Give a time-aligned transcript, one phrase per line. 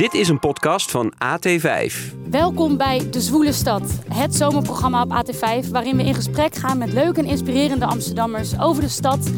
[0.00, 1.94] Dit is een podcast van AT5.
[2.30, 3.82] Welkom bij De Zwoele Stad,
[4.14, 8.82] het zomerprogramma op AT5, waarin we in gesprek gaan met leuke en inspirerende Amsterdammers over
[8.82, 9.30] de stad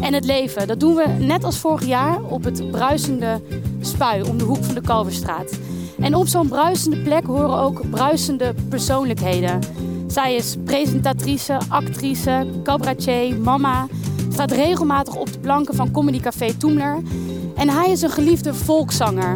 [0.00, 0.66] en het leven.
[0.66, 3.42] Dat doen we net als vorig jaar op het bruisende
[3.80, 5.58] spui om de hoek van de Kalverstraat.
[6.00, 9.60] En op zo'n bruisende plek horen ook bruisende persoonlijkheden.
[10.06, 13.86] Zij is presentatrice, actrice, cabaretier, mama.
[14.32, 16.98] Staat regelmatig op de planken van Comedy Café Toemler.
[17.56, 19.32] En hij is een geliefde volkszanger.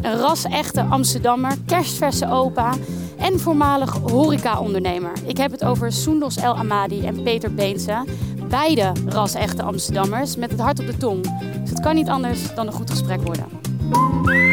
[0.00, 2.74] Een ras-echte Amsterdammer, kerstverse opa
[3.16, 5.12] en voormalig horeca-ondernemer.
[5.26, 8.04] Ik heb het over Soendos El Amadi en Peter Beense.
[8.48, 11.40] Beide ras-echte Amsterdammers met het hart op de tong.
[11.60, 14.47] Dus het kan niet anders dan een goed gesprek worden.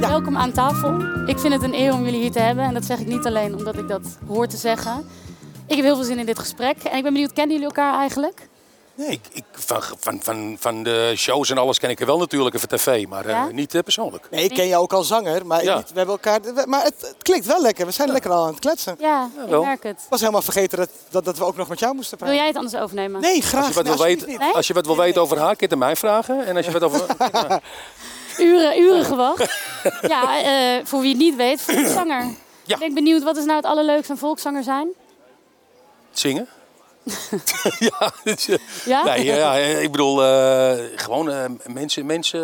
[0.00, 1.00] Welkom aan tafel.
[1.26, 2.64] Ik vind het een eer om jullie hier te hebben.
[2.64, 5.08] En dat zeg ik niet alleen omdat ik dat hoor te zeggen.
[5.66, 6.76] Ik heb heel veel zin in dit gesprek.
[6.82, 8.48] En ik ben benieuwd, kennen jullie elkaar eigenlijk?
[8.94, 12.18] Nee, ik, ik, van, van, van, van de shows en alles ken ik er wel
[12.18, 14.26] natuurlijk even tv, maar eh, niet eh, persoonlijk.
[14.30, 15.76] Nee, ik ken jou ook al zanger, maar Ja.
[15.76, 16.40] niet- we hebben elkaar.
[16.42, 17.86] we- Maar het, het klinkt wel lekker.
[17.86, 18.96] We zijn lekker al aan het kletsen.
[19.00, 20.00] Ja, ik merk het.
[20.02, 22.44] Ik was helemaal vergeten dat, dat, dat we ook nog met jou moesten Wil praten.
[22.44, 23.20] jij het anders overnemen?
[23.20, 23.60] Nee, graag.
[23.64, 25.74] Als je wat Nee, wil weten, als je wat wil weten over haar, kun je
[25.74, 26.46] het mij vragen.
[26.46, 27.00] En als je wat over...
[28.38, 29.58] Uren, uren gewacht.
[30.08, 32.24] ja, eh, voor wie het niet weet, volkszanger.
[32.64, 32.74] Ja.
[32.74, 34.88] Ik ben benieuwd, wat is nou het allerleukste aan volkszanger zijn?
[36.10, 36.48] Zingen?
[37.78, 38.12] ja,
[38.84, 39.04] Ja?
[39.04, 42.42] nee, ja, ja, ik bedoel, eh, gewoon eh, mensen, mensen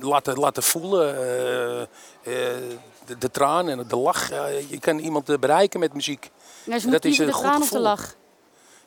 [0.00, 1.14] laten, laten voelen.
[2.24, 4.28] de, de traan en de lach.
[4.68, 6.30] Je kan iemand bereiken met muziek.
[6.64, 8.14] Nou, dat is de een goed traan of de lach.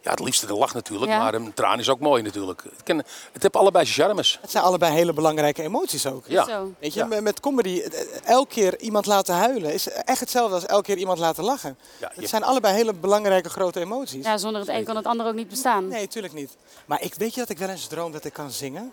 [0.08, 1.18] Ja, het liefste de lach natuurlijk, Ja.
[1.18, 2.64] maar een traan is ook mooi natuurlijk.
[2.64, 2.98] Het, kan,
[3.32, 4.38] het heeft allebei zijn charmes.
[4.42, 6.24] Het zijn allebei hele belangrijke emoties ook.
[6.28, 6.46] Ja.
[6.46, 6.72] Zo.
[6.80, 7.06] Weet je, Ja.
[7.06, 10.98] met- met comedy, eh, elke keer iemand laten huilen is echt hetzelfde als elke keer
[10.98, 11.78] iemand laten lachen.
[12.00, 14.26] Ja, Het zijn allebei hele belangrijke grote emoties.
[14.26, 15.88] Ja, zonder het een kan het ander ook niet bestaan.
[15.88, 16.52] Nee, tuurlijk niet.
[16.86, 18.92] Maar ik weet je dat ik wel eens droom dat ik kan zingen?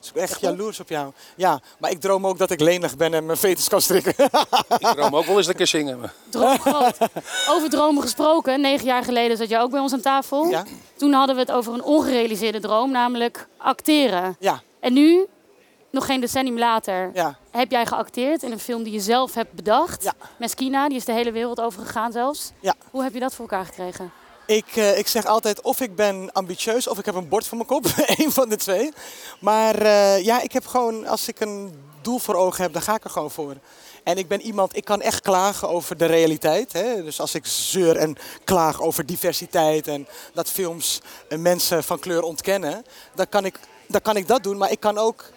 [0.00, 1.12] Dus ik ben echt jaloers op jou.
[1.36, 4.14] Ja, maar ik droom ook dat ik lenig ben en mijn fetus kan strikken.
[4.78, 6.00] Ik droom ook wel eens dat ik kan zingen.
[6.00, 6.96] maar- Droom groot.
[7.48, 10.48] Over dromen gesproken, negen jaar geleden zat je ook bij ons aan tafel.
[10.48, 10.64] Ja.
[10.96, 14.36] Toen hadden we het over een ongerealiseerde droom, namelijk acteren.
[14.38, 15.26] Ja, En nu,
[15.90, 17.38] nog geen decennium later, ja.
[17.50, 20.02] heb jij geacteerd in een film die je zelf hebt bedacht.
[20.02, 20.12] Ja.
[20.36, 22.52] Meskina, die is de hele wereld over gegaan zelfs.
[22.60, 22.74] Ja.
[22.90, 24.12] Hoe heb je dat voor elkaar gekregen?
[24.50, 27.56] Ik, eh, ik zeg altijd of ik ben ambitieus of ik heb een bord voor
[27.56, 27.84] mijn kop.
[28.16, 28.92] Eén van de twee.
[29.40, 32.94] Maar eh, ja, ik heb gewoon, als ik een doel voor ogen heb, dan ga
[32.94, 33.54] ik er gewoon voor.
[34.04, 36.72] En ik ben iemand, ik kan echt klagen over de realiteit.
[36.72, 37.04] Hè?
[37.04, 42.22] Dus als ik zeur en klaag over diversiteit en dat films eh, mensen van kleur
[42.22, 42.84] ontkennen,
[43.14, 44.56] dan kan ik, dan kan ik dat doen.
[44.56, 45.30] Maar ik kan ook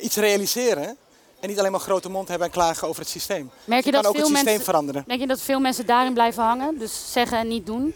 [0.00, 0.96] iets realiseren.
[1.40, 3.50] En niet alleen maar grote mond hebben en klagen over het systeem.
[3.64, 5.04] Merk je ik kan dat ook het systeem mensen, veranderen.
[5.06, 6.78] Denk je dat veel mensen daarin blijven hangen?
[6.78, 7.94] Dus zeggen en niet doen?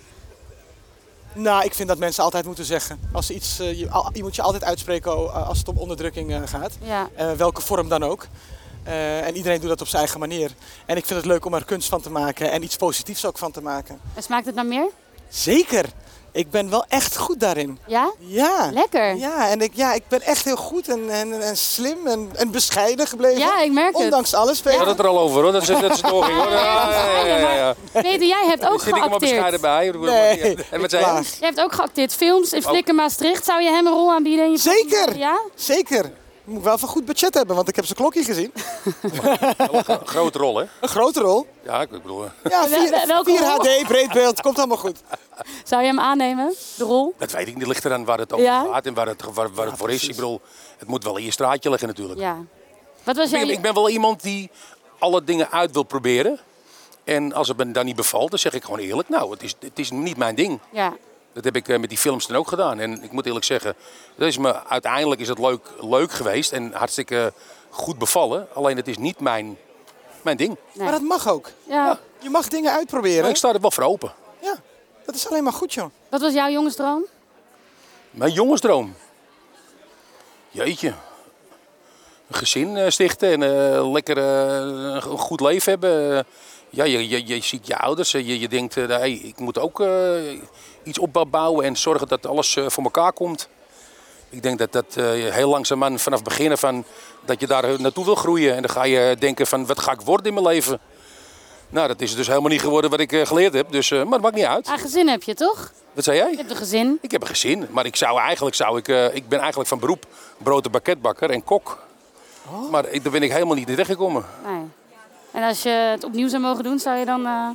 [1.35, 3.01] Nou, ik vind dat mensen altijd moeten zeggen.
[3.13, 6.33] Als iets, eh, je, al- je moet je altijd uitspreken o- als het om onderdrukking
[6.33, 6.73] eh, gaat.
[6.83, 7.09] Ja.
[7.15, 8.27] Eh, welke vorm dan ook.
[8.83, 10.51] Eh, en iedereen doet dat op zijn eigen manier.
[10.87, 13.39] En ik vind het leuk om er kunst van te maken en iets positiefs ook
[13.39, 14.01] van te maken.
[14.15, 14.89] En smaakt het naar meer?
[15.29, 15.85] Zeker.
[16.33, 17.79] Ik ben wel echt goed daarin.
[17.87, 18.13] Ja?
[18.19, 18.71] Ja.
[18.73, 19.17] Lekker.
[19.17, 22.51] Ja, en ik, ja, ik ben echt heel goed en, en, en slim en, en
[22.51, 23.39] bescheiden gebleven.
[23.39, 24.05] Ja, ik merk het.
[24.05, 24.63] Ondanks alles.
[24.63, 26.51] We hadden het er al over hoor, dat is, dat is doorging hoor.
[26.51, 27.75] Ja, ja, ja, ja, ja.
[27.93, 30.01] Peter, jij hebt ook Zit ik er maar bescheiden geacteerd.
[30.01, 30.39] bij?
[30.43, 31.23] Nee, En wat zei je?
[31.41, 32.15] Jij hebt ook geacteerd.
[32.15, 33.45] Films in Flikken Maastricht.
[33.45, 34.45] Zou je hem een rol aanbieden?
[34.45, 35.17] In je Zeker.
[35.17, 35.41] Ja?
[35.55, 36.13] Zeker.
[36.45, 38.53] Moet ik wel van goed budget hebben, want ik heb zijn klokje gezien.
[39.87, 40.65] Een grote rol hè?
[40.81, 41.47] Een grote rol.
[41.65, 43.49] Ja, ik bedoel, eh, Ja, Wel- wel- 4, welke 4 rol?
[43.49, 45.01] HD, breed beeld, komt allemaal goed.
[45.65, 46.55] Zou je hem aannemen?
[46.77, 47.15] De rol?
[47.19, 47.59] dat weet ik niet.
[47.59, 48.65] Het ligt eraan waar het over Ja?
[48.73, 50.09] gaat en waar het, waar, waar het voor is.
[50.09, 50.41] Ik bedoel,
[50.79, 52.21] het moet wel in je straatje liggen natuurlijk.
[52.21, 52.37] Ja.
[53.03, 53.55] Wat was Ik, ben, jij...
[53.57, 54.51] ik ben wel iemand die
[54.99, 56.41] alle dingen uit wil proberen.
[57.05, 59.55] En als het me dan niet bevalt, dan zeg ik gewoon eerlijk, nou, het is,
[59.61, 60.61] het is niet mijn ding.
[60.71, 60.93] Ja.
[61.33, 62.79] Dat heb ik eh, met die films dan ook gedaan.
[62.81, 63.75] En ik moet eerlijk zeggen,
[64.17, 67.33] dat is me, uiteindelijk is het leuk, leuk geweest en hartstikke
[67.71, 68.49] goed bevallen.
[68.55, 69.59] Alleen het is niet mijn,
[70.23, 70.57] mijn ding.
[70.73, 70.85] Nee.
[70.85, 71.51] Maar dat mag ook.
[71.65, 71.99] ja.
[72.19, 73.21] Je mag dingen uitproberen.
[73.21, 74.13] Maar ik sta er wel voor open.
[74.41, 74.55] Ja,
[75.07, 75.91] dat is alleen maar goed, joh.
[76.09, 77.05] Wat was jouw jongensdroom?
[78.11, 78.95] Mijn jongensdroom.
[80.51, 80.95] Jeetje.
[82.29, 86.27] Een gezin eh, stichten en eh, lekker een goed leven hebben.
[86.75, 88.11] Ja, je, je, je ziet je ouders.
[88.11, 89.89] Je, je denkt, eh, hey, ik moet ook eh,
[90.83, 93.49] iets opbouwen en zorgen dat alles eh, voor elkaar komt.
[94.31, 96.85] Ik denk dat dat heel langzaamaan vanaf het begin van
[97.25, 98.55] dat je daar naartoe wil groeien.
[98.55, 100.81] En dan ga je denken van wat ga ik worden in mijn leven.
[101.69, 103.73] Nou, dat is dus helemaal niet geworden wat ik geleerd heb.
[103.73, 104.67] Dus, maar dat maakt niet uit.
[104.67, 105.73] Ah, gezin heb je toch?
[105.93, 106.31] Wat zei jij?
[106.31, 106.99] Je hebt een gezin.
[107.01, 110.07] Ik heb een gezin, maar ik zou eigenlijk zou ik, ik ben eigenlijk van beroep
[110.39, 111.83] brood- en bakketbakker en kok.
[112.71, 114.25] Maar ik, daar ben ik helemaal niet in terechtgekomen.
[114.47, 114.82] Nee.
[115.33, 117.27] En als je het opnieuw zou mogen doen, zou je dan...
[117.27, 117.49] eh,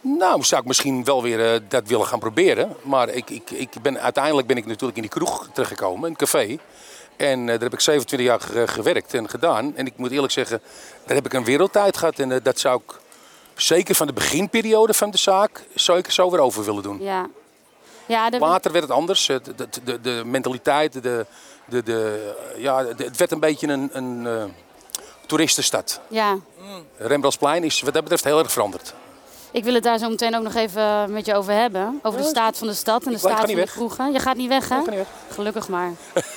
[0.00, 2.76] Nou, zou ik misschien wel weer eh, dat willen gaan proberen.
[2.82, 6.58] Maar ik, ik, ik ben, uiteindelijk ben ik natuurlijk in die kroeg terechtgekomen, een café.
[7.16, 9.76] En eh, daar heb ik 27 jaar ge- gewerkt en gedaan.
[9.76, 10.60] En ik moet eerlijk zeggen,
[11.06, 12.18] daar heb ik een wereldtijd gehad.
[12.18, 12.94] En dat zou ik
[13.54, 17.02] zeker van de beginperiode van de zaak, zou ik er zo weer over willen doen.
[17.02, 17.26] ja.
[18.06, 19.26] Ja, de, Later werd het anders.
[19.26, 19.40] De,
[19.84, 21.26] de, de, mentaliteit, de,
[21.66, 24.26] de, de, ja, het werd een beetje een, een
[25.26, 26.00] toeristenstad.
[26.08, 26.38] ja.
[26.98, 28.94] Rembrandtsplein is wat dat betreft heel erg veranderd.
[29.50, 32.00] Ik wil het daar zo meteen ook nog even met je over hebben.
[32.02, 33.70] Over de staat van de stad en de Ik ga staat van de weg.
[33.72, 34.12] kroegen.
[34.12, 34.78] Je gaat niet weg, hè?
[34.78, 35.08] Ik ga niet weg.
[35.30, 35.92] Gelukkig maar.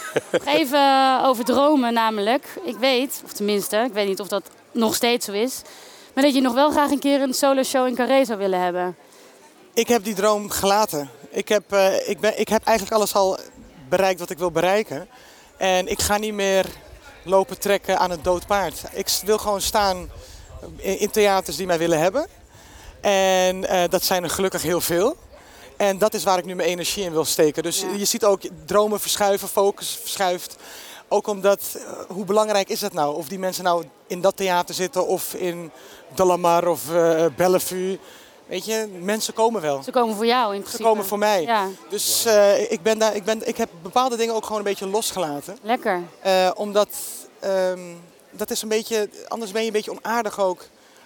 [0.57, 2.47] even eh, over dromen namelijk.
[2.63, 5.61] Ik weet, of tenminste, ik weet niet of dat nog steeds zo is.
[6.13, 8.61] Maar dat je nog wel graag een keer een solo show in Carré zou willen
[8.61, 8.95] hebben.
[9.73, 11.09] Ik heb die droom gelaten.
[11.29, 13.37] Ik heb, eh, ik, ben, ik heb eigenlijk alles al
[13.89, 15.07] bereikt wat ik wil bereiken.
[15.57, 16.65] En ik ga niet meer
[17.27, 18.83] lopen trekken aan een dood paard.
[18.93, 20.09] Ik wil gewoon staan
[20.75, 22.27] in, theaters die mij willen hebben.
[23.01, 25.15] En eh, dat zijn er gelukkig heel veel.
[25.77, 27.63] En dat is waar ik nu mijn energie in wil steken.
[27.63, 27.87] Dus Ja.
[27.97, 30.55] je ziet ook dromen verschuiven, focus verschuift.
[31.07, 33.15] Ook omdat, eh, hoe belangrijk is dat nou?
[33.15, 35.71] Of die mensen nou in dat theater zitten of in
[36.15, 37.99] De La Mar of eh Bellevue.
[38.47, 39.83] Weet je, mensen komen wel.
[39.83, 40.83] Ze komen voor jou in Ze principe.
[40.89, 41.41] komen voor mij.
[41.41, 44.63] Ja, Dus eh, ik, ben daar, ik, ben, ik heb bepaalde dingen ook gewoon een
[44.63, 45.57] beetje losgelaten.
[45.61, 46.01] lekker.
[46.21, 46.89] Eh, omdat
[47.39, 47.79] ehm,
[48.31, 50.65] dat is een beetje, anders ben je een beetje onaardig ook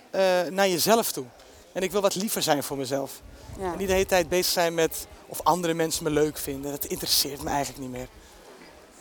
[0.10, 1.26] eh, naar jezelf toe.
[1.74, 3.22] En ik wil wat liever zijn voor mezelf.
[3.60, 3.72] Ja.
[3.72, 6.72] En niet de hele tijd bezig zijn met of andere mensen me leuk vinden.
[6.72, 8.08] Dat interesseert me eigenlijk niet meer.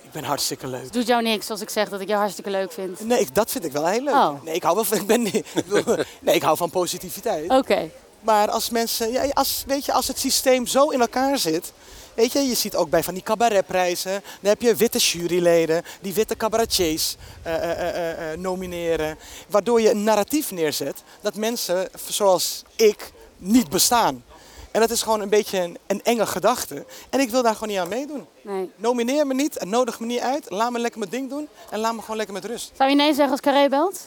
[0.03, 0.83] Ik ben hartstikke leuk.
[0.83, 3.01] Het doet jou niks als ik zeg dat ik je hartstikke leuk vind.
[3.01, 4.15] Nee, ik, dat vind ik wel heel leuk.
[4.15, 4.43] Oh.
[4.43, 5.23] Nee, ik hou wel van, ik ben,
[6.21, 7.51] nee, ik hou van positiviteit.
[7.51, 7.91] Oké.
[8.21, 11.73] Maar als mensen, ja, als, weet je, als het systeem zo in elkaar zit.
[12.15, 14.13] Weet je, je ziet ook bij van die cabaretprijzen.
[14.41, 19.19] Dan heb je witte juryleden die witte cabaretiers eh, eh, eh, nomineren.
[19.49, 24.25] Waardoor je een narratief neerzet dat mensen zoals ik niet bestaan.
[24.71, 26.85] En dat is gewoon een beetje een, een enge gedachte.
[27.11, 28.27] En ik wil daar gewoon niet aan meedoen.
[28.43, 28.71] Nee.
[28.77, 30.51] Nomineer me niet en nodig me niet uit.
[30.51, 32.71] Laat me lekker mijn ding doen en laat me gewoon lekker met rust.
[32.77, 34.01] Zou je nee zeggen als Carré belt?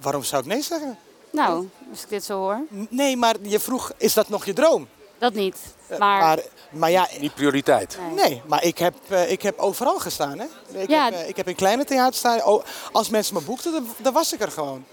[0.00, 0.98] Waarom zou ik nee zeggen?
[1.30, 2.60] Nou, als ik dit zo hoor.
[2.90, 4.88] Nee, maar je vroeg, is dat nog je droom?
[5.18, 5.56] Dat niet.
[5.86, 6.38] Eh, Maar, maar,
[6.70, 7.98] maar ja, Niet prioriteit.
[8.14, 8.28] nee.
[8.28, 10.38] Nee, maar ik heb, eh, ik heb overal gestaan.
[10.38, 10.46] Hè?
[10.80, 11.04] Ik, Ja.
[11.04, 12.44] heb, eh, ik heb in kleine theaters staan.
[12.44, 14.84] Oh, als mensen me boekten, dan, dan was ik er gewoon.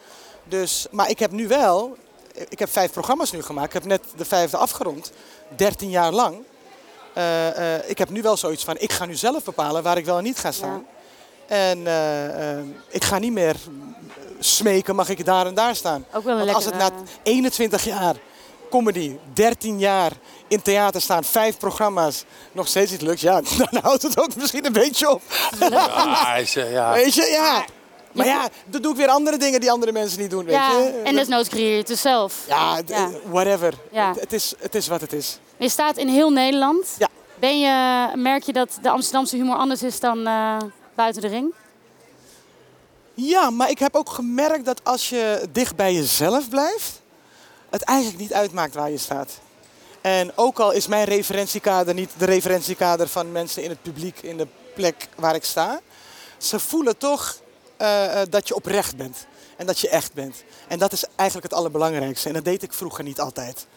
[0.44, 1.98] Dus, maar ik heb nu wel...
[2.50, 3.68] Ik heb vijf programma's nu gemaakt.
[3.68, 5.12] Ik heb net de vijfde afgerond.
[5.56, 6.38] 13 jaar lang.
[7.14, 8.76] Eh, eh, ik heb nu wel zoiets van...
[8.78, 10.86] Ik ga nu zelf bepalen waar ik wel en niet ga staan.
[11.48, 13.56] En eh, eh, ik ga niet meer
[14.40, 16.06] smeken, mag ik daar en daar staan.
[16.14, 18.16] Ook wel een Want als het na lekkere- 21 jaar
[18.70, 20.12] comedy, 13 jaar
[20.48, 24.66] in theater staan, vijf programma's, nog steeds niet lukt, ja, dan houdt het ook misschien
[24.66, 25.22] een beetje op.
[25.60, 26.94] Ja, eh, ja.
[26.94, 27.66] Weet je, ja.
[28.12, 30.72] Maar ja, dan doe ik weer andere dingen die andere mensen niet doen, weet ja,
[30.72, 31.02] je.
[31.04, 32.44] en desnoods creëer je het dus zelf.
[32.48, 32.82] Ja,
[33.30, 33.74] whatever.
[33.92, 34.10] Ja.
[34.10, 35.40] Het, het is, het is wat het is.
[35.58, 36.96] Je staat in heel Nederland.
[36.98, 37.08] Ja.
[37.40, 40.58] Ben je, merk je dat de Amsterdamse humor anders is dan eh,
[40.96, 41.54] buiten de ring?
[43.14, 47.02] Ja, maar ik heb ook gemerkt dat als je dicht bij jezelf blijft,
[47.70, 49.40] het eigenlijk niet uitmaakt waar je staat.
[50.02, 54.38] En ook al is mijn referentiekader niet de referentiekader van mensen in het publiek in
[54.38, 55.82] de plek waar ik sta,
[56.38, 57.40] ze voelen toch
[57.78, 59.26] eh, eh, dat je oprecht bent
[59.58, 60.44] en dat je echt bent.
[60.68, 62.28] En dat is eigenlijk het allerbelangrijkste.
[62.28, 63.68] En dat deed ik vroeger niet altijd.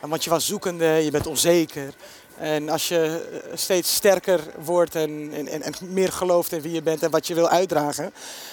[0.00, 1.94] Want je was zoekende, je bent onzeker.
[2.38, 6.72] En als je eh, steeds sterker wordt en, en, en- en meer gelooft in wie
[6.72, 8.12] je bent en wat je wil uitdragen,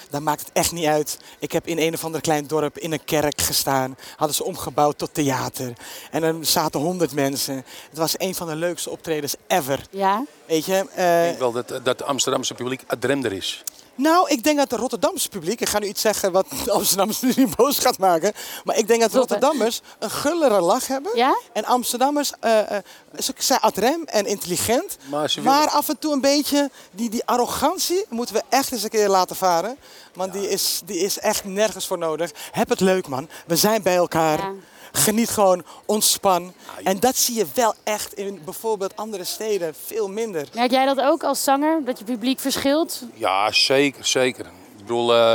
[0.10, 1.18] dan maakt het echt niet uit.
[1.40, 3.98] Ik heb in een of ander klein dorp in een kerk gestaan.
[4.16, 5.74] Hadden ze omgebouwd tot theater.
[6.12, 7.56] En er zaten honderd mensen.
[7.90, 9.86] Het was een van de leukste optredens ever.
[9.92, 10.24] Ja.
[10.46, 10.78] Weet je?
[10.78, 13.64] Ik eh, denk wel dat, dat het Amsterdamse publiek adremder is.
[13.96, 17.22] nou, ik denk dat het Rotterdamse publiek, ik ga nu iets zeggen wat de Amsterdammers
[17.22, 19.14] nu niet boos gaat maken, maar ik denk dat?
[19.14, 21.12] Rotterdammers een gullere lach hebben.
[21.16, 21.40] Ja?
[21.54, 22.84] En Amsterdammers, eh, eh,
[23.20, 28.06] ze zijn adrem en intelligent, Maar maar af en toe een beetje, die, die arrogantie
[28.10, 29.78] moeten we echt eens een keer laten varen.
[30.14, 32.32] Want die, is, die is echt nergens voor nodig.
[32.52, 34.38] Heb het leuk man, we zijn bij elkaar.
[34.38, 34.52] Ja.
[34.92, 36.54] Geniet gewoon, ontspan.
[36.84, 40.48] En dat zie je wel echt in bijvoorbeeld andere steden veel minder.
[40.54, 41.86] Merk jij dat ook als zanger?
[41.86, 43.02] Dat je publiek verschilt?
[43.14, 44.46] Ja, zeker, zeker.
[44.46, 45.34] Ik bedoel, eh,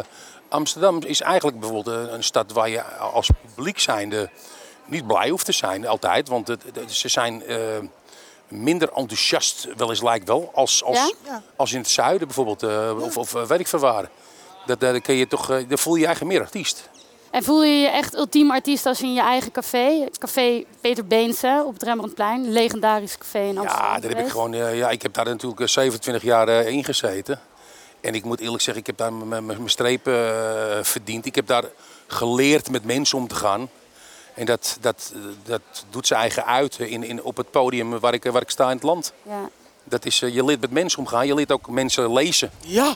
[0.49, 4.31] Amsterdam is eigenlijk bijvoorbeeld een, een stad waar je als publiek zijnde
[4.87, 6.29] niet blij hoeft te zijn altijd.
[6.29, 7.59] Want het, het- ze zijn eh,
[8.49, 11.43] minder enthousiast, wel eens lijkt wel, als, als, Ja?
[11.57, 12.63] Als in het zuiden bijvoorbeeld.
[12.63, 14.09] eh, Of, of weet ik veel waar.
[14.67, 16.89] Dat, dat, kun je toch, eh, dan voel je je eigen meer artiest.
[17.31, 20.65] En voel je je echt ultiem artiest als je in je eigen café, het café
[20.81, 23.87] Peter Beense op het Rembrandtplein, legendarisch café in Amsterdam.
[23.93, 26.67] Ja, daar heb ik gewoon, eh, ja, ik heb daar natuurlijk eh, 27 jaar eh,
[26.69, 27.41] in gezeten.
[28.01, 31.27] En ik moet eerlijk zeggen, ik heb daar mijn- strepen eh, verdiend.
[31.27, 31.65] Ik heb daar
[32.07, 33.69] geleerd met mensen om te gaan.
[34.35, 35.13] En dat, dat,
[35.45, 38.65] dat doet zijn eigen uit in, in, op het podium waar ik, waar ik sta
[38.69, 39.13] in het land.
[39.23, 39.49] Ja.
[39.85, 42.51] Dat is, je leert met mensen omgaan, je leert ook mensen lezen.
[42.61, 42.95] Ja,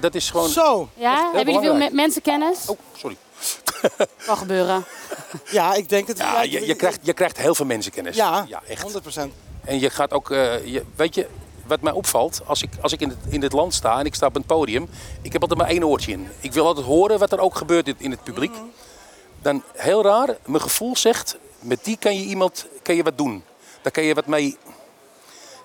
[0.00, 0.48] Dat is gewoon...
[0.48, 0.88] zo.
[0.94, 2.66] Ja, hebben jullie veel mensenkennis?
[2.66, 3.16] Oh, sorry.
[4.26, 4.84] Kan gebeuren.
[5.50, 6.18] Ja, ik denk het.
[6.18, 8.16] Ja, je, je, krijgt, je krijgt heel veel mensenkennis.
[8.16, 8.92] Ja, ja echt.
[9.18, 9.22] 100%.
[9.64, 11.26] En je gaat ook, eh, je, weet je,
[11.66, 14.14] wat mij opvalt, als ik, als ik in, het, in dit land sta en ik
[14.14, 14.88] sta op een podium,
[15.22, 16.28] ik heb altijd maar één oortje in.
[16.40, 18.50] Ik wil altijd horen wat er ook gebeurt in, in het publiek.
[18.50, 18.62] Mhm.
[19.42, 23.44] Dan, heel raar, mijn gevoel zegt, met die kan je iemand, kan je wat doen.
[23.82, 24.56] Daar kan je wat mee,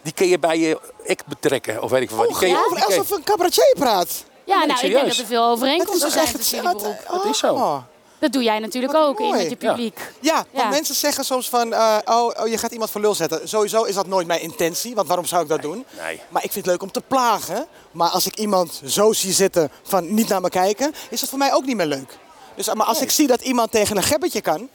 [0.08, 2.28] die kan je bij je act betrekken, of weet ik veel wat.
[2.28, 4.24] Die kan je- die je- alsof een cabaretier praat.
[4.46, 5.08] Ja, nee, nou, ik denk serieus.
[5.10, 7.26] dat er veel overeenkomsten Het is zijn echt tussen jullie beroep.
[7.30, 7.54] Is zo.
[7.54, 7.78] Oh.
[8.20, 9.38] Dat doe jij natuurlijk Wat ook in mooi.
[9.42, 10.00] met je publiek.
[10.20, 10.70] Ja, want Ja.
[10.70, 13.48] mensen zeggen soms van, eh, oh, oh, je gaat iemand voor lul zetten.
[13.50, 15.86] Sowieso is dat nooit mijn intentie, want waarom zou ik dat doen?
[16.02, 16.22] nee.
[16.30, 17.68] Maar ik vind het leuk om te plagen.
[17.92, 21.38] Maar als ik iemand zo zie zitten van niet naar me kijken, is dat voor
[21.38, 22.18] mij ook niet meer leuk.
[22.56, 24.70] Dus, maar als ik zie dat iemand tegen een gebbetje kan,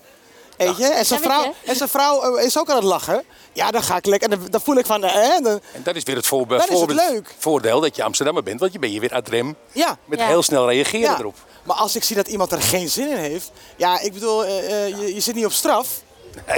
[0.67, 3.71] weet je, en zijn vrouw, en zijn vrouw eh, is ook aan het lachen, ja,
[3.71, 6.03] dan ga ik lekker, en dan, dan voel ik van, eh, dan, En dat is
[6.03, 9.01] weer het voorbe- Dan is het voordeel dat je Amsterdammer bent, want je ben je
[9.01, 9.99] weer ad rem ja.
[10.05, 10.27] met Ja.
[10.27, 11.19] heel snel reageren ja.
[11.19, 11.37] erop.
[11.63, 14.89] Maar als ik zie dat iemand er geen zin in heeft, ja, ik bedoel, eh,
[14.89, 15.89] je, je zit niet op straf.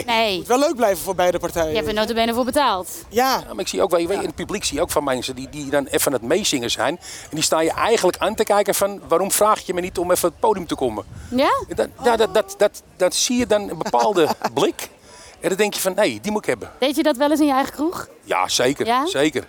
[0.06, 1.68] Nee, Het wel leuk blijven voor beide partijen.
[1.68, 2.88] je hebt er notabene voor betaald.
[3.08, 4.90] Ja, Ja, maar ik zie ook wel, je weet, in het publiek zie je ook
[4.90, 6.98] van mensen die, die dan even aan het meezingen zijn.
[7.22, 10.10] En die staan je eigenlijk aan te kijken van waarom vraag je me niet om
[10.10, 11.04] even het podium te komen.
[11.30, 11.64] Ja?
[11.74, 14.88] Dat, ja, dat, dat, dat, dat zie je dan een bepaalde blik.
[15.40, 16.70] En dan denk je van nee, die moet ik hebben.
[16.78, 18.08] Deed je dat wel eens in je eigen kroeg?
[18.22, 18.86] Ja, zeker.
[18.86, 19.06] Ja?
[19.06, 19.46] zeker.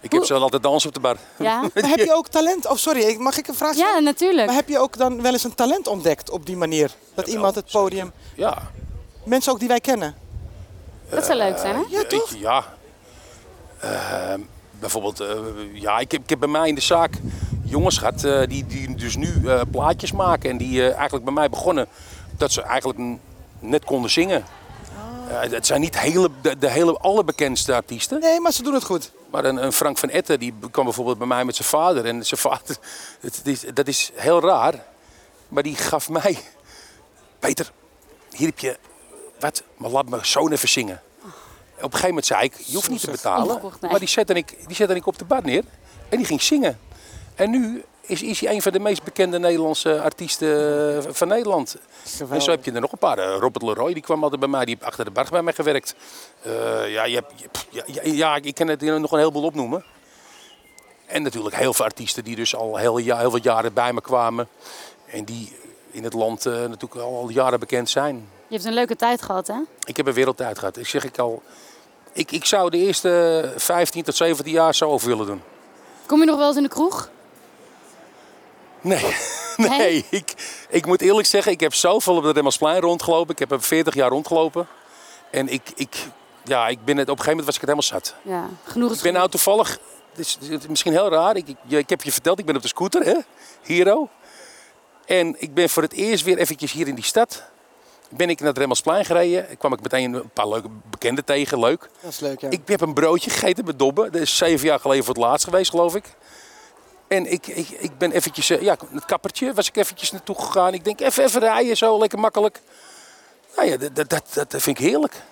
[0.00, 1.16] Ik heb zo altijd dansen op de bar.
[1.38, 1.60] Ja?
[1.74, 2.66] maar heb je ook talent?
[2.66, 3.94] Oh, sorry, mag ik een vraag stellen?
[3.94, 4.46] Ja, natuurlijk.
[4.46, 6.90] Maar heb je ook dan wel eens een talent ontdekt op die manier?
[7.14, 8.12] Dat iemand het podium...
[8.34, 8.70] Ja.
[9.26, 10.14] Mensen ook die wij kennen.
[11.08, 11.82] Dat zou leuk zijn, hè?
[11.88, 12.30] Ja, toch?
[12.30, 12.64] Ik- ja.
[13.80, 14.40] Ehm,
[14.80, 15.36] bijvoorbeeld, eh,
[15.72, 17.14] ja, ik heb, ik heb bij mij in de zaak
[17.64, 20.50] jongens gehad eh, die, die dus nu eh, plaatjes maken.
[20.50, 21.86] En die eh, eigenlijk bij mij begonnen
[22.36, 23.18] dat ze eigenlijk
[23.58, 24.44] net konden zingen.
[25.28, 28.20] Eh, het zijn niet hele, de, de hele allerbekendste artiesten.
[28.20, 29.12] Nee, maar ze doen het goed.
[29.30, 32.04] Maar een, een Frank van Etten die kwam bijvoorbeeld bij mij met zijn vader.
[32.04, 32.76] En zijn vader,
[33.20, 34.74] het, is, dat is heel raar.
[35.48, 36.38] Maar die gaf mij...
[37.38, 37.70] Peter,
[38.30, 38.78] hier heb je
[39.38, 41.02] wat, maar laat mijn zoon even zingen.
[41.76, 43.60] Op een gegeven moment zei ik, je hoeft niet te betalen.
[43.80, 45.64] Maar die zette, ik, die zette ik op de bar neer.
[46.08, 46.78] En die ging zingen.
[47.34, 51.76] En nu is, is hij een van de meest bekende Nederlandse artiesten eh, van Nederland.
[52.30, 53.18] En zo heb je er nog een paar.
[53.18, 54.64] Eh, Robert Leroy, die kwam altijd bij mij.
[54.64, 55.94] Die heeft achter de bar bij mij gewerkt.
[56.42, 57.32] Eh, ja, je hebt,
[57.70, 59.84] ja, ja, ja, ik kan het nog een heleboel opnoemen.
[61.06, 64.00] En natuurlijk heel veel artiesten die dus al heel, ja, heel veel jaren bij me
[64.00, 64.48] kwamen.
[65.06, 65.56] En die
[65.90, 68.28] in het land natuurlijk al jaren bekend zijn.
[68.48, 69.56] Je hebt een leuke tijd gehad, hè?
[69.84, 70.76] Ik heb een wereldtijd gehad.
[70.76, 71.42] Ik zeg ik al.
[72.12, 75.42] Ik, ik zou de eerste 15 tot 17 jaar zo over willen doen.
[76.06, 77.10] Kom je nog wel eens in de kroeg?
[78.80, 79.16] Nee,
[79.56, 80.04] Nee?
[80.10, 80.34] Ik,
[80.68, 83.32] ik moet eerlijk zeggen, ik heb zoveel op de Remmelsplein rondgelopen.
[83.32, 84.66] Ik heb er 40 jaar rondgelopen.
[85.30, 85.96] En ik, ik,
[86.44, 88.14] ja, ik ben het, op een gegeven moment was ik het helemaal zat.
[88.22, 89.78] Ja, genoeg is Ik ben nou toevallig,
[90.10, 92.56] het is, het is misschien heel raar, ik, ik, ik heb je verteld, ik ben
[92.56, 93.16] op de scooter, hè,
[93.62, 94.08] Hero.
[95.06, 97.42] En ik ben voor het eerst weer eventjes hier in die stad.
[98.08, 99.56] Ben ik naar het Remmelsplein gereden.
[99.58, 101.88] kwam ik meteen een paar leuke bekenden tegen, leuk.
[102.00, 102.50] Dat is leuk, ja.
[102.50, 104.12] Ik heb een broodje gegeten met Dobben.
[104.12, 106.04] Dat is zeven jaar geleden voor het laatst geweest, geloof ik.
[107.08, 110.74] En ik, ik, ik ben eventjes, eh, ja, het kappertje was ik eventjes naartoe gegaan.
[110.74, 112.60] Ik denk, even, even rijden, zo lekker makkelijk.
[113.56, 115.22] Nou ja, dat, dat, dat, dat vind ik heerlijk.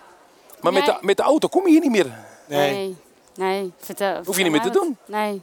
[0.60, 2.18] Maar met, de, met de auto kom je hier niet meer.
[2.46, 2.72] Nee.
[2.74, 2.96] Nee.
[3.34, 3.72] Nee.
[3.78, 4.96] Vertel, Hoef je niet meer te doen.
[5.06, 5.42] Nee.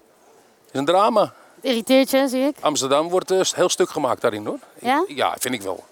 [0.71, 1.21] is een drama.
[1.21, 2.55] Het irriteert je, zie ik.
[2.59, 4.59] Amsterdam wordt een heel stuk gemaakt daarin hoor.
[4.79, 5.03] Ja?
[5.07, 5.83] Ik- ja, vind ik wel.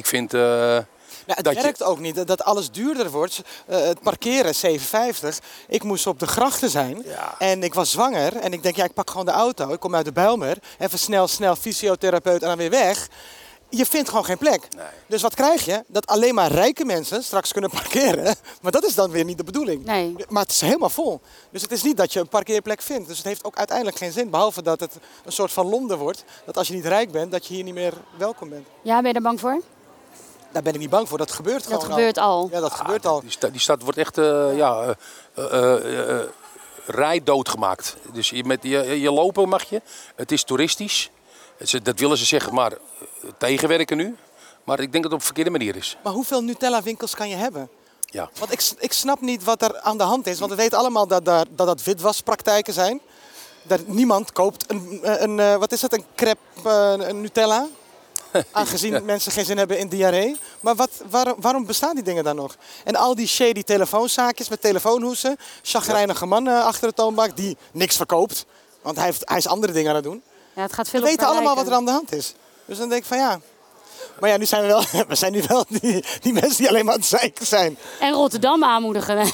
[0.00, 0.84] Ik vind, eh, Nou,
[1.26, 3.40] het dat je- werkt ook niet, dat- alles duurder wordt.
[3.66, 5.38] Eh, het parkeren, 7,50.
[5.68, 7.34] Ik moest op de grachten zijn Ja.
[7.38, 8.36] en ik was zwanger.
[8.36, 9.72] En ik denk, ja, ik pak gewoon de auto.
[9.72, 10.58] Ik kom uit de Bijlmer.
[10.78, 13.08] Even snel, snel, fysiotherapeut en dan weer weg.
[13.68, 14.68] Je vindt gewoon geen plek.
[14.76, 14.86] Nee.
[15.06, 15.84] Dus wat krijg je?
[15.86, 18.34] Dat alleen maar rijke mensen straks kunnen parkeren.
[18.62, 19.84] Maar dat is dan weer niet de bedoeling.
[19.84, 20.14] Nee.
[20.28, 21.20] Maar het is helemaal vol.
[21.50, 23.08] Dus het is niet dat je een parkeerplek vindt.
[23.08, 24.30] Dus het heeft ook uiteindelijk geen zin.
[24.30, 24.92] Behalve dat het
[25.24, 26.24] een soort van Londen wordt.
[26.44, 28.66] Dat als je niet rijk bent, dat je hier niet meer welkom bent.
[28.82, 29.60] Ja, ben je er bang voor?
[30.52, 31.18] Daar ben ik niet bang voor.
[31.18, 32.48] Dat gebeurt gewoon Dat gebeurt al.
[32.52, 33.20] Ja, dat gebeurt al.
[33.20, 34.94] die, stad, die stad wordt echt eh, ja,
[35.34, 36.24] eh, eh, eh,
[36.86, 37.96] rijdood gemaakt.
[38.12, 39.82] Dus je, met, je, je lopen mag je.
[40.16, 41.10] Het is toeristisch.
[41.64, 42.72] Ze- Dat willen ze zeggen, maar
[43.38, 44.16] tegenwerken nu.
[44.64, 45.96] Maar ik denk dat het op een verkeerde manier is.
[46.02, 47.68] Maar hoeveel Nutella-winkels kan je hebben?
[48.04, 48.30] Ja.
[48.38, 50.38] Want ik, ik snap niet wat er aan de hand is.
[50.38, 53.00] Want we weten allemaal dat daar, dat, dat witwaspraktijken zijn.
[53.62, 56.68] Dat niemand koopt een, een, eh, wat is het, een crepe
[57.08, 57.66] een Nutella.
[58.52, 60.36] Aangezien mensen geen zin hebben in diarree.
[60.60, 62.56] Maar wat, waarom, waarom bestaan die dingen dan nog?
[62.84, 65.36] En al die shady telefoonzaakjes met telefoonhoesen.
[65.62, 68.46] Chagrijnige man achter de toonbank die niks verkoopt.
[68.82, 70.22] Want hij, heeft, hij is andere dingen aan het doen.
[70.54, 72.34] Ja, het gaat veel We weten allemaal wat er aan de hand is.
[72.64, 73.40] Dus dan denk ik van ja.
[74.20, 76.84] Maar ja, nu zijn we wel, we zijn nu wel die, die mensen die alleen
[76.84, 77.78] maar aan het zeiken zijn.
[78.00, 79.16] En Rotterdam aanmoedigen.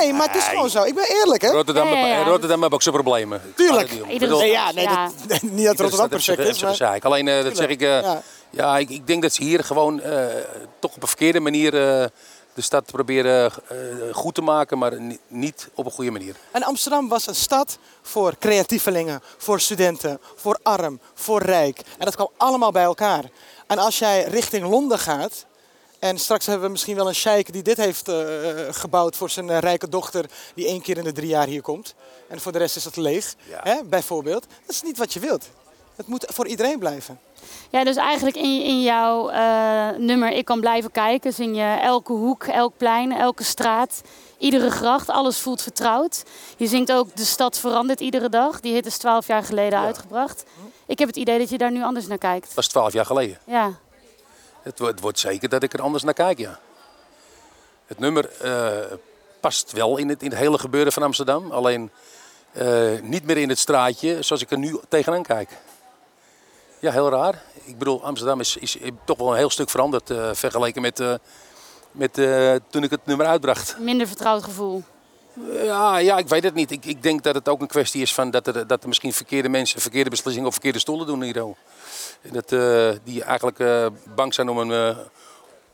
[0.00, 0.82] Nee, maar het is gewoon zo.
[0.82, 1.50] Ik ben eerlijk, hè?
[1.50, 2.22] Rotterdam, Ja, ja, ja.
[2.24, 3.40] Rotterdam heeft ook zijn problemen.
[3.56, 3.90] Tuurlijk.
[3.90, 5.10] Ik Iedere bedoel, Nee, ja, nee, Ja.
[5.26, 6.98] Dat, niet dat Rotterdam perfect is, maar...
[7.00, 7.80] Alleen eh, dat zeg ik.
[7.82, 8.22] eh, Ja.
[8.50, 10.24] ja, ik, ik denk dat ze hier gewoon eh,
[10.78, 12.06] toch op een verkeerde manier eh,
[12.54, 13.76] de stad proberen eh,
[14.12, 16.36] goed te maken, maar ni- niet op een goede manier.
[16.50, 21.78] En Amsterdam was een stad voor creatievelingen, voor studenten, voor arm, voor rijk.
[21.98, 23.24] En dat kwam allemaal bij elkaar.
[23.66, 25.44] En als jij richting Londen gaat...
[25.98, 28.16] En straks hebben we misschien wel een sheik die dit heeft eh,
[28.70, 30.24] gebouwd voor zijn eh, rijke dochter...
[30.54, 31.94] die één keer in de drie jaar hier komt.
[32.28, 33.60] En voor de rest is het leeg, Ja.
[33.62, 34.46] hè, bijvoorbeeld.
[34.66, 35.48] Dat is niet wat je wilt.
[35.96, 37.20] Het moet voor iedereen blijven.
[37.70, 42.12] Ja, dus eigenlijk in, in jouw eh, nummer Ik kan blijven kijken zing je elke
[42.12, 44.02] hoek, elk plein, elke straat,
[44.38, 46.24] iedere gracht, alles voelt vertrouwd.
[46.56, 48.60] Je zingt ook De stad verandert iedere dag.
[48.60, 50.44] Die hit is twaalf jaar geleden uitgebracht.
[50.86, 52.46] Ik heb het idee dat je daar nu anders naar kijkt.
[52.46, 53.38] Dat was twaalf jaar geleden.
[53.44, 53.72] Ja,
[54.62, 56.58] Het, het wordt zeker dat ik er anders naar kijk, ja.
[57.86, 58.96] Het nummer eh,
[59.40, 61.50] past wel in het, in het hele gebeuren van Amsterdam.
[61.50, 61.90] Alleen
[62.52, 65.50] eh, niet meer in het straatje zoals ik er nu tegenaan kijk.
[66.80, 67.42] Ja, heel raar.
[67.64, 71.14] Ik bedoel, Amsterdam is, is toch wel een heel stuk veranderd eh, vergeleken met, eh,
[71.92, 73.76] met eh, toen ik het nummer uitbracht.
[73.78, 74.82] minder vertrouwd gevoel.
[75.62, 76.70] Ja, ja, ik weet het niet.
[76.70, 79.12] Ik, ik denk dat het ook een kwestie is van dat er, dat er misschien
[79.12, 81.44] verkeerde mensen verkeerde beslissingen of verkeerde stoelen doen hier.
[82.22, 82.48] Dat,
[83.04, 84.96] die eigenlijk bang zijn om een,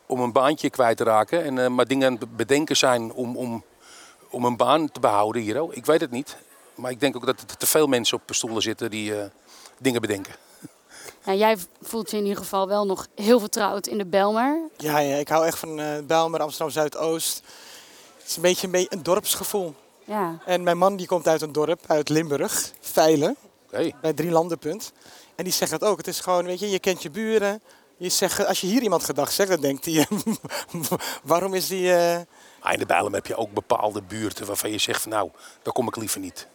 [0.06, 1.44] om een baantje kwijt te raken.
[1.44, 3.64] En, maar dingen aan het bedenken zijn om, om,
[4.30, 5.66] om een baan te behouden hier.
[5.70, 6.36] Ik weet het niet.
[6.74, 9.12] Maar ik denk ook dat er te veel mensen op stoelen zitten die
[9.78, 10.45] dingen bedenken.
[11.26, 14.60] Nou, jij voelt je in ieder geval wel nog heel vertrouwd in de Belmer.
[14.76, 17.42] Ja, ja ik hou echt van eh Bijlmer, Amsterdam Zuidoost.
[18.18, 19.74] Het is een beetje een, beetje een dorpsgevoel.
[20.04, 23.36] Ja, En mijn man die komt uit een dorp, uit Limburg, Veilen,
[23.66, 23.90] Oké.
[24.00, 24.92] bij Drie Landenpunt.
[25.34, 25.96] En die zegt dat ook.
[25.96, 27.62] Het is gewoon, weet je, je kent je buren.
[27.96, 30.06] Je zegt, als je hier iemand gedag zegt, dan denkt hij,
[31.22, 31.92] waarom is die...
[31.94, 32.20] eh,
[32.62, 35.30] Maar in de Bijlem heb je ook bepaalde buurten waarvan je zegt van nou,
[35.62, 36.46] daar kom ik liever niet.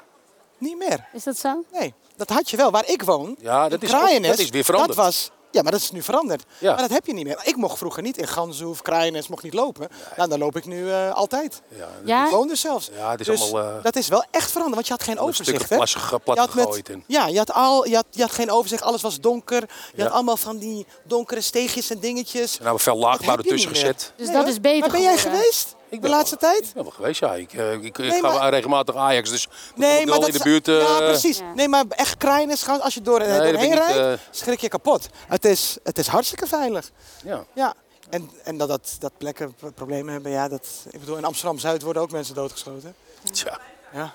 [0.61, 1.07] Niet meer?
[1.13, 1.63] is dat zo?
[1.71, 2.71] Nee, dat had je wel.
[2.71, 4.95] Waar ik woon, Ja, dat in is ook- dat is weer veranderd.
[4.95, 6.43] Dat was, ja, maar dat is nu veranderd.
[6.57, 6.71] Ja.
[6.73, 7.39] Maar dat heb je niet meer.
[7.43, 9.87] Ik mocht vroeger niet in Ganzenhoef, Kraaiennes, mocht niet lopen.
[10.17, 11.61] Nou, dan loop ik nu eh, altijd.
[11.77, 12.25] Ja, Ja?
[12.25, 12.89] Ik woon er zelfs.
[12.97, 15.17] Ja, het is dus allemaal, eh, dat is wel echt veranderd, want je had geen
[15.27, 15.69] een stuk overzicht.
[15.69, 15.75] hè?
[15.75, 16.89] plas, ge- plat Je had met-.
[16.89, 19.61] En, Ja, je had, al, je, had, je had geen overzicht, alles was donker.
[19.61, 20.03] Je Ja.
[20.03, 22.57] had allemaal van die donkere steegjes en dingetjes.
[22.57, 24.13] en nou veel laagbouw ertussen gezet.
[24.15, 24.51] Dus Nee, dat hoor.
[24.53, 25.39] is beter Maar ben jij geworden.
[25.41, 26.67] geweest de ben laatste wel- tijd?
[26.67, 27.33] Ik ben wel geweest, ja.
[27.35, 30.29] Ik, eh, ik, ik Nee, ga maar- regelmatig Ajax, dus Nee, ik maar wel dat
[30.29, 30.65] in de buurt.
[30.65, 31.37] Ja, eh, precies.
[31.37, 31.53] Ja.
[31.53, 32.23] Nee, maar echt
[32.63, 35.07] gewoon als je door, Nee, daar ben doorheen ik rijdt, eh, schrik je kapot.
[35.27, 36.91] Het is, het is hartstikke veilig.
[37.23, 37.43] Ja.
[37.53, 37.73] Ja.
[38.09, 42.01] En, en dat, dat, dat plekken problemen hebben, ja, dat, ik bedoel, in Amsterdam-Zuid worden
[42.01, 42.95] ook mensen doodgeschoten.
[43.31, 43.59] Tja,
[43.93, 44.13] Ja,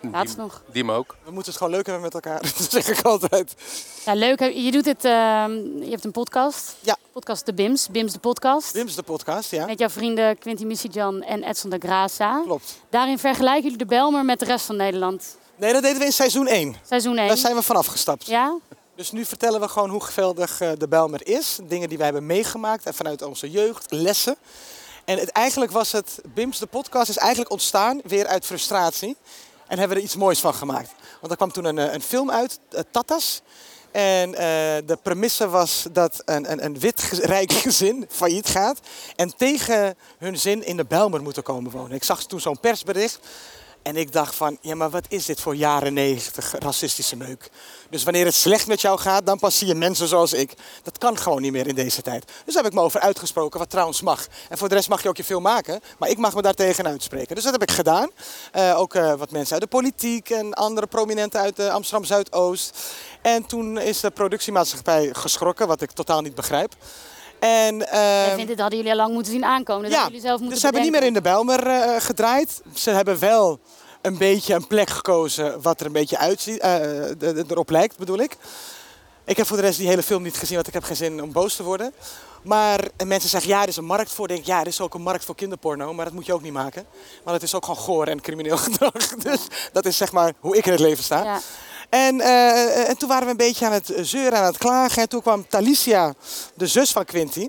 [0.12, 0.62] Laatst nog.
[0.72, 1.16] die me ook.
[1.24, 3.54] we moeten het gewoon leuk hebben met elkaar, dat zeg ik altijd.
[4.04, 4.40] Ja, leuk.
[4.40, 6.76] Je doet het, ehm, je hebt een podcast.
[6.80, 6.96] Ja.
[7.12, 7.88] Podcast De Bims.
[7.88, 8.72] Bims de podcast.
[8.72, 9.66] Wim's de podcast, ja.
[9.66, 12.44] Met jouw vrienden Quinty Missy-Jan en Edson de Graça.
[12.44, 12.80] Klopt.
[12.90, 15.36] Daarin vergelijken jullie de Belmer met de rest van Nederland.
[15.56, 16.76] Nee, dat deden we in seizoen 1.
[16.88, 17.28] Seizoen 1.
[17.28, 18.26] Daar zijn we vanaf gestapt.
[18.26, 18.56] Ja?
[18.94, 21.58] Dus nu vertellen we gewoon hoe geweldig eh, de Bijlmer is.
[21.62, 24.36] Dingen die wij hebben meegemaakt en vanuit onze jeugd, lessen.
[25.06, 29.16] En het, eigenlijk was het, Bims de podcast is eigenlijk ontstaan weer uit frustratie.
[29.66, 30.90] En hebben we er iets moois van gemaakt.
[31.20, 33.42] Want er kwam toen een, eh, een film uit, eh, Tatas.
[33.90, 34.40] En eh,
[34.86, 37.00] de premisse was dat een, een, een wit
[37.34, 38.80] rijk gezin failliet gaat.
[39.16, 41.96] En tegen hun zin in de Bijlmer moeten komen wonen.
[41.96, 43.18] Ik zag toen zo'n persbericht.
[43.86, 47.50] En ik dacht van, ja maar wat is dit voor jaren negentig racistische meuk.
[47.90, 50.54] Dus wanneer het slecht met jou gaat, dan pas zie je mensen zoals ik.
[50.82, 52.24] Dat kan gewoon niet meer in deze tijd.
[52.44, 54.26] Dus daar heb ik me over uitgesproken, wat trouwens mag.
[54.48, 56.54] En voor de rest mag je ook je film maken, maar ik mag me daar
[56.54, 57.34] tegen uitspreken.
[57.34, 58.10] Dus dat heb ik gedaan.
[58.52, 62.78] Eh, ook eh, wat mensen uit de politiek en andere prominenten uit eh, Amsterdam Zuidoost.
[63.22, 66.74] En toen is de productiemaatschappij geschrokken, wat ik totaal niet begrijp.
[67.38, 69.82] En, ehm, dit hadden jullie al lang moeten zien aankomen.
[69.82, 72.62] Dat ja, jullie zelf moeten dus ze hebben niet meer in de Bijlmer eh, gedraaid.
[72.74, 73.58] Ze hebben wel
[74.02, 78.36] een beetje een plek gekozen wat er een beetje uitziet, eh, erop lijkt, bedoel ik.
[79.24, 81.22] Ik heb voor de rest die hele film niet gezien, want ik heb geen zin
[81.22, 81.92] om boos te worden.
[82.42, 84.28] Maar en mensen zeggen, ja, er is een markt voor.
[84.28, 86.42] Ik Denk, ja, er is ook een markt voor kinderporno, maar dat moet je ook
[86.42, 86.86] niet maken.
[87.24, 89.08] Maar het is ook gewoon goor en crimineel gedrag.
[89.08, 89.40] Dus
[89.72, 91.22] dat is zeg maar hoe ik in het leven sta.
[91.24, 91.40] Ja.
[91.88, 95.02] En, eh, en toen waren we een beetje aan het zeuren, aan het klagen.
[95.02, 96.14] En toen kwam Talicia,
[96.54, 97.48] de zus van Quinty,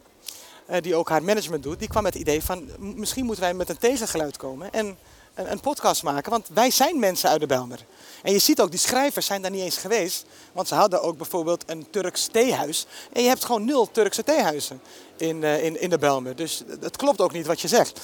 [0.65, 3.53] eh, die ook haar management doet, die kwam met het idee van misschien moeten wij
[3.53, 4.97] met een tegengeluid komen en
[5.33, 6.31] een, een podcast maken.
[6.31, 7.85] Want wij zijn mensen uit de Belmer.
[8.23, 10.25] En je ziet ook, die schrijvers zijn daar niet eens geweest.
[10.51, 12.85] Want ze hadden ook bijvoorbeeld een Turks theehuis.
[13.13, 14.81] En je hebt gewoon nul Turkse theehuizen
[15.17, 16.35] in, eh, in, in de Belmer.
[16.35, 17.99] Dus het klopt ook niet wat je zegt.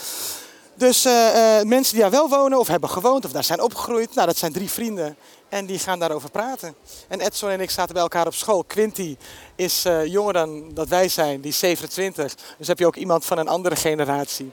[0.75, 4.15] Dus eh, eh, mensen die daar wel wonen of hebben gewoond of daar zijn opgegroeid,
[4.15, 5.17] nou, dat zijn drie vrienden.
[5.49, 6.75] En die gaan daarover praten.
[7.07, 8.63] En Edson en ik zaten bij elkaar op school.
[8.63, 9.17] Quinty
[9.55, 12.35] is eh, jonger dan dat wij zijn, die is 27.
[12.57, 14.51] Dus heb je ook iemand van een andere generatie.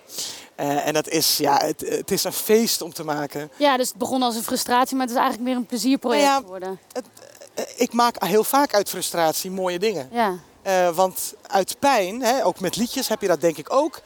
[0.57, 3.51] En dat is, ja, het, het is een feest om te maken.
[3.57, 6.35] Ja, dus het begon als een frustratie, maar het is eigenlijk meer een plezierproject Nou
[6.35, 6.79] ja, geworden.
[7.77, 10.09] Ik maak heel vaak uit frustratie mooie dingen.
[10.13, 10.93] Ja.
[10.93, 14.01] Want uit pijn, hè, ook met liedjes heb je dat denk ik ook.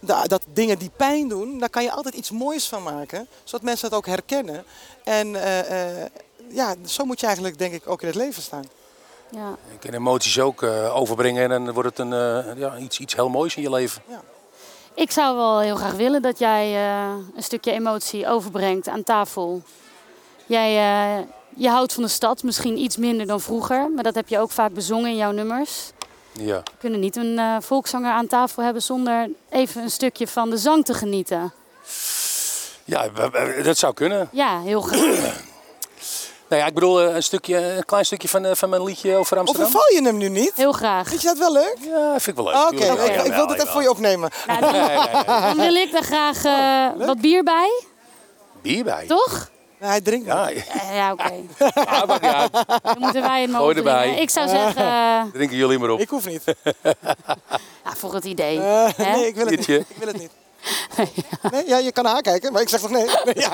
[0.00, 3.26] Da- dat dingen die pijn doen, daar kan je altijd iets moois van maken.
[3.44, 4.64] Zodat mensen dat ook herkennen.
[5.04, 6.06] En eh, eh,
[6.48, 8.64] ja, zo moet je eigenlijk denk ik ook in het leven staan.
[9.30, 9.56] ja.
[9.72, 13.14] Je kan emoties ook eh, overbrengen en dan wordt het een, eh, ja, iets, iets
[13.14, 14.02] heel moois in je leven.
[14.94, 19.62] Ik zou wel heel graag willen dat jij eh, een stukje emotie overbrengt aan tafel.
[20.46, 21.24] Jij eh,
[21.56, 24.50] je houdt van de stad, misschien iets minder dan vroeger, maar dat heb je ook
[24.50, 25.90] vaak bezongen in jouw nummers.
[26.32, 26.56] Ja.
[26.56, 30.56] We kunnen niet een eh, volkszanger aan tafel hebben zonder even een stukje van de
[30.56, 31.52] zang te genieten.
[32.84, 33.08] Ja,
[33.62, 34.28] dat zou kunnen.
[34.32, 35.38] Ja, heel graag.
[36.48, 39.16] Nou ja, ik bedoel eh, een, stukje, een klein stukje van, eh, van mijn liedje
[39.16, 39.70] over Of Amsterdam.
[39.70, 40.52] verval je hem nu niet?
[40.54, 41.08] Heel graag.
[41.08, 41.76] Vind je dat wel leuk?
[41.80, 42.54] Ja, vind ik wel leuk.
[42.54, 44.30] Ah, Oké, ik, Ja, ik wil wel, dit even voor je opnemen.
[44.46, 45.24] Nou, dan, Nee, nee, nee.
[45.24, 47.82] dan wil ik er graag eh, wat bier bij,
[48.62, 49.06] Bier bij.
[49.06, 49.50] toch?
[49.80, 50.50] Nee, hij drinkt Ja.
[50.50, 51.32] Eh, ja, oké.
[51.74, 52.52] ja, maakt niet uit.
[52.82, 54.14] Dan moeten wij het maar Gooi erbij.
[54.14, 56.00] Ik zou zeggen, eh, Drinken jullie maar op.
[56.00, 56.42] Ik hoef niet.
[57.84, 58.58] ja, voor het idee.
[58.60, 59.12] Eh, Hè?
[59.12, 59.68] nee, ik wil het niet.
[59.68, 60.30] Ik wil het niet.
[61.52, 63.04] Nee, ja, je kan haar kijken, maar ik zeg toch nee.
[63.24, 63.50] nee ja.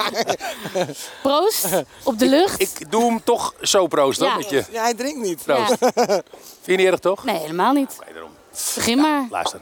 [1.23, 1.69] Proost,
[2.03, 2.61] op de lucht.
[2.61, 4.37] Ik doe hem toch zo proost, hoor, Ja.
[4.37, 4.65] met je.
[4.71, 5.43] ja, hij drinkt niet.
[5.45, 5.77] Proost.
[5.81, 5.91] Ja.
[5.95, 6.23] Vind
[6.65, 7.25] je niet erg, toch?
[7.25, 7.97] Nee, helemaal niet.
[8.05, 8.31] Nee, daarom.
[8.75, 9.27] Begin maar.
[9.31, 9.61] Luister.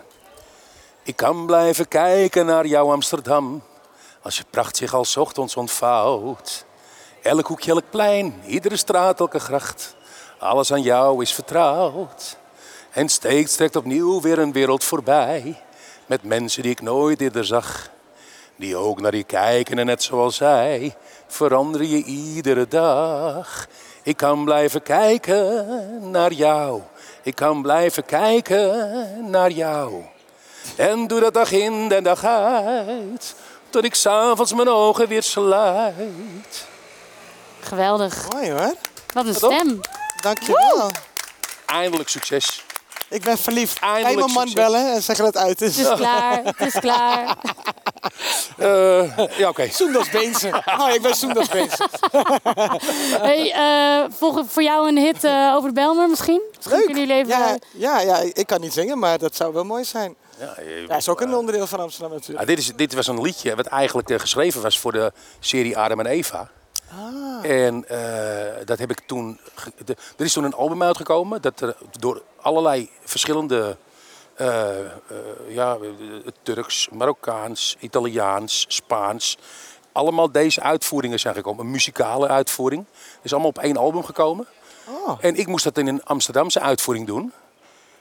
[1.03, 3.63] Ik kan blijven kijken naar jouw Amsterdam.
[4.25, 6.65] Als je pracht zich als ochtends ontvouwt.
[7.23, 9.97] Elk hoekje, elk plein, iedere straat, elke gracht.
[10.39, 12.37] Alles aan jou is vertrouwd.
[12.91, 15.63] En steeds trekt opnieuw weer een wereld voorbij.
[16.07, 17.91] Met mensen die ik nooit eerder zag.
[18.57, 20.97] Die ook naar je kijken en net zoals zij.
[21.27, 23.67] Verander je iedere dag.
[24.03, 26.81] Ik kan blijven kijken naar jou.
[27.23, 30.05] Ik kan blijven kijken naar jou.
[30.77, 33.35] En doe dat dag in en dag uit.
[33.75, 36.67] Tot ik s'avonds mijn ogen weer sluit.
[37.61, 38.33] Geweldig.
[38.33, 38.75] Mooi hoor.
[39.15, 39.81] Wat een stem.
[40.21, 40.91] Dankjewel.
[41.67, 42.65] Eindelijk succes.
[43.09, 43.79] Ik ben verliefd.
[43.79, 45.77] Eindelijk Ga je mijn man bellen en zeggen dat het uit is.
[45.77, 46.41] Het is klaar.
[46.45, 47.37] Het is klaar.
[48.57, 49.69] Eh, ja, oké.
[50.13, 50.63] Beense.
[50.79, 51.89] Oh, ik ben Soendos Beense.
[53.29, 56.43] Hey, eh, voor, voor jou een hit eh, over de Belmer misschien?
[56.57, 56.87] Misschien Leuk.
[56.87, 57.61] kunnen jullie even...
[57.73, 60.17] Ja, ja, ja, ik kan niet zingen, maar dat zou wel mooi zijn.
[60.39, 62.47] Ja, je- Hij is ook een onderdeel van Amsterdam natuurlijk.
[62.47, 66.01] dit, is, dit was een liedje wat eigenlijk eh, geschreven was voor de serie Adam
[66.01, 66.51] en Eva.
[67.43, 69.41] En eh, dat heb ik toen.
[69.85, 73.77] de- er is toen een album uitgekomen dat er door allerlei verschillende.
[74.35, 74.87] eh, eh,
[75.49, 75.89] ja, eh,
[76.43, 79.39] Turks, Marokkaans, Italiaans, Spaans.
[79.93, 81.65] Allemaal deze uitvoeringen zijn gekomen.
[81.65, 82.85] Een muzikale uitvoering.
[83.23, 84.47] is allemaal op één album gekomen.
[84.89, 85.19] Oh.
[85.21, 87.33] En ik moest dat in een Amsterdamse uitvoering doen.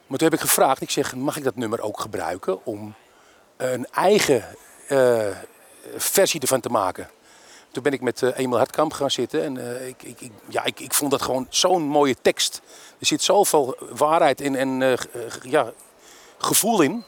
[0.08, 2.94] Maar toen heb ik gevraagd, ik zeg, mag ik dat nummer ook gebruiken om
[3.58, 4.46] een eigen
[4.88, 5.28] eh,
[5.96, 7.10] versie ervan te maken?
[7.72, 10.80] Toen ben ik met eh, Emil Hartkamp gaan zitten en eh, ik, ik, ja, ik,
[10.80, 12.62] ik vond dat gewoon zo'n mooie tekst.
[13.00, 14.98] Er zit zoveel waarheid in en
[15.42, 15.72] ja,
[16.38, 17.04] gevoel in.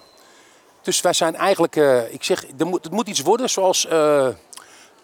[0.81, 1.75] Dus wij zijn eigenlijk,
[2.09, 4.27] ik zeg, er moet, het moet iets worden zoals eh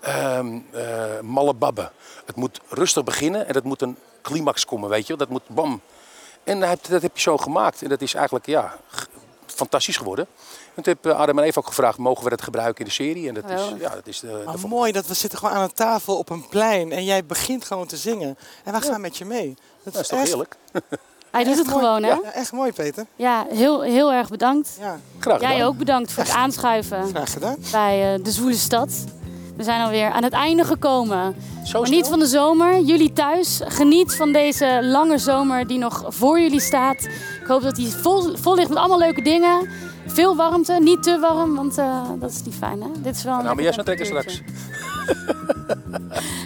[0.01, 1.91] ehm, eh, Malle Babbe.
[2.25, 5.15] Het moet rustig beginnen en dat moet een climax komen, weet je.
[5.15, 5.81] Dat moet bam.
[6.43, 7.81] En dat heb, dat heb je zo gemaakt.
[7.81, 8.77] En dat is eigenlijk ja,
[9.45, 10.27] fantastisch geworden.
[10.75, 12.91] En toen heb eh, Adam en Eva ook gevraagd, mogen we dat gebruiken in de
[12.91, 13.27] serie?
[13.27, 15.53] En dat is, ja, dat is de, de Maar vol- mooi dat we zitten gewoon
[15.55, 18.37] aan een tafel op een plein en jij begint gewoon te zingen.
[18.63, 19.55] En wij gaan met je mee.
[19.83, 20.55] Dat dat is toch echt, heerlijk?
[21.31, 21.79] Hij doet het mooi.
[21.79, 22.09] gewoon, hè?
[22.09, 23.05] Ja, echt mooi, Peter.
[23.15, 24.69] Ja, heel, heel erg bedankt.
[24.79, 25.55] Ja, Graag gedaan.
[25.55, 27.57] Jij ook bedankt voor het aanschuiven graag gedaan.
[27.71, 28.89] bij eh, de Zwoele Stad.
[29.61, 31.35] We zijn alweer aan het einde gekomen.
[31.65, 32.79] Zo Geniet van de zomer.
[32.79, 33.61] Jullie thuis.
[33.65, 37.03] Geniet van deze lange zomer die nog voor jullie staat.
[37.41, 39.69] Ik hoop dat die vol, vol ligt met allemaal leuke dingen.
[40.07, 42.87] Veel warmte, niet te warm, want eh, dat is niet fijn, hè?
[43.01, 44.41] Dit is wel een Nou, maar jij zou trekken straks.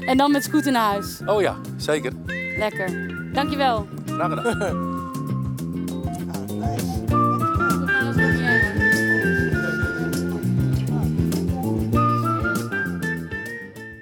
[0.10, 1.20] En dan met scooter naar huis.
[1.26, 2.12] Oh ja, zeker.
[2.58, 3.12] Lekker.
[3.34, 3.88] Dankjewel.
[4.06, 4.94] Graag gedaan.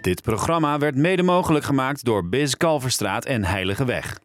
[0.03, 4.19] Dit programma werd mede mogelijk gemaakt door Biz Kalverstraat en Heilige Weg.